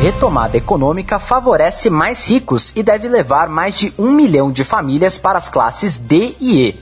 [0.00, 5.36] Retomada econômica favorece mais ricos e deve levar mais de um milhão de famílias para
[5.36, 6.80] as classes D e E.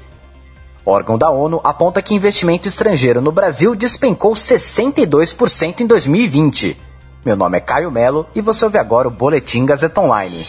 [0.86, 6.78] Órgão da ONU aponta que investimento estrangeiro no Brasil despencou 62% em 2020.
[7.24, 10.46] Meu nome é Caio Melo e você ouve agora o Boletim Gazeta Online.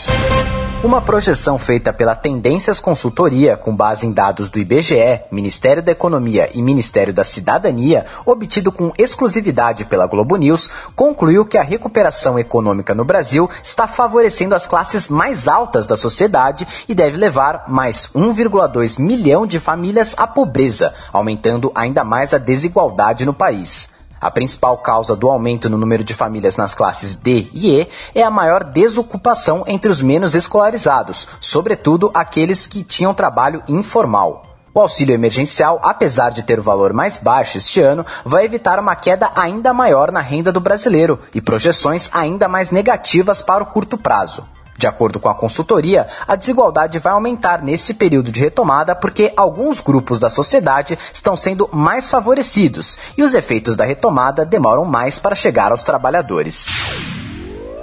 [0.82, 6.50] Uma projeção feita pela Tendências Consultoria, com base em dados do IBGE, Ministério da Economia
[6.54, 12.96] e Ministério da Cidadania, obtido com exclusividade pela Globo News, concluiu que a recuperação econômica
[12.96, 18.98] no Brasil está favorecendo as classes mais altas da sociedade e deve levar mais 1,2
[19.02, 23.90] milhão de famílias à pobreza, aumentando ainda mais a desigualdade no país.
[24.22, 28.24] A principal causa do aumento no número de famílias nas classes D e E é
[28.24, 34.46] a maior desocupação entre os menos escolarizados, sobretudo aqueles que tinham trabalho informal.
[34.74, 38.96] O auxílio emergencial, apesar de ter o valor mais baixo este ano, vai evitar uma
[38.96, 43.98] queda ainda maior na renda do brasileiro e projeções ainda mais negativas para o curto
[43.98, 44.46] prazo.
[44.80, 49.82] De acordo com a consultoria, a desigualdade vai aumentar nesse período de retomada porque alguns
[49.82, 55.36] grupos da sociedade estão sendo mais favorecidos e os efeitos da retomada demoram mais para
[55.36, 56.68] chegar aos trabalhadores.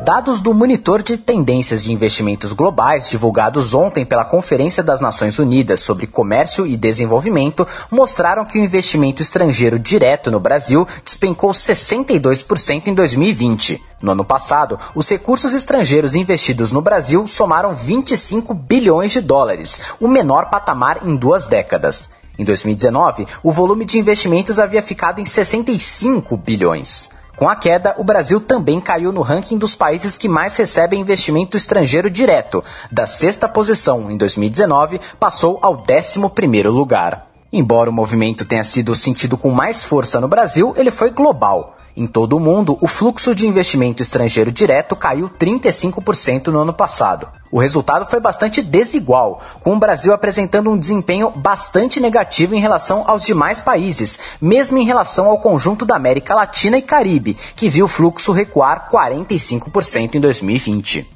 [0.06, 5.80] Dados do Monitor de Tendências de Investimentos Globais, divulgados ontem pela Conferência das Nações Unidas
[5.80, 12.94] sobre Comércio e Desenvolvimento, mostraram que o investimento estrangeiro direto no Brasil despencou 62% em
[12.94, 13.82] 2020.
[14.00, 20.06] No ano passado, os recursos estrangeiros investidos no Brasil somaram 25 bilhões de dólares, o
[20.06, 22.08] menor patamar em duas décadas.
[22.38, 27.10] Em 2019, o volume de investimentos havia ficado em 65 bilhões.
[27.36, 31.54] Com a queda, o Brasil também caiu no ranking dos países que mais recebem investimento
[31.54, 32.64] estrangeiro direto.
[32.90, 37.26] Da sexta posição em 2019, passou ao décimo primeiro lugar.
[37.52, 41.75] Embora o movimento tenha sido sentido com mais força no Brasil, ele foi global.
[41.96, 47.26] Em todo o mundo, o fluxo de investimento estrangeiro direto caiu 35% no ano passado.
[47.50, 53.02] O resultado foi bastante desigual, com o Brasil apresentando um desempenho bastante negativo em relação
[53.06, 57.86] aos demais países, mesmo em relação ao conjunto da América Latina e Caribe, que viu
[57.86, 61.15] o fluxo recuar 45% em 2020.